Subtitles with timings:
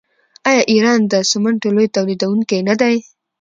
[0.49, 2.95] آیا ایران د سمنټو لوی تولیدونکی نه دی؟